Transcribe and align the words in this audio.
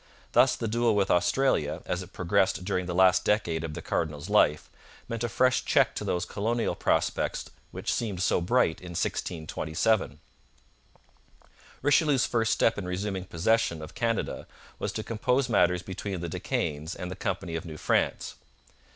Thus 0.31 0.55
the 0.55 0.67
duel 0.67 0.95
with 0.95 1.11
Austria, 1.11 1.83
as 1.85 2.01
it 2.01 2.11
progressed 2.11 2.65
during 2.65 2.87
the 2.87 2.95
last 2.95 3.23
decade 3.23 3.63
of 3.63 3.75
the 3.75 3.83
cardinal's 3.83 4.31
life, 4.31 4.67
meant 5.07 5.23
a 5.23 5.29
fresh 5.29 5.63
check 5.63 5.93
to 5.93 6.03
those 6.03 6.25
colonial 6.25 6.73
prospects 6.73 7.51
which 7.69 7.93
seemed 7.93 8.19
so 8.23 8.41
bright 8.41 8.81
in 8.81 8.93
1627. 8.93 10.19
Richelieu's 11.83 12.25
first 12.25 12.51
step 12.51 12.79
in 12.79 12.87
resuming 12.87 13.25
possession 13.25 13.79
of 13.83 13.93
Canada 13.93 14.47
was 14.79 14.91
to 14.93 15.03
compose 15.03 15.47
matters 15.47 15.83
between 15.83 16.19
the 16.19 16.29
De 16.29 16.39
Caens 16.39 16.95
and 16.95 17.11
the 17.11 17.15
Company 17.15 17.55
of 17.55 17.63
New 17.63 17.77
France. 17.77 18.37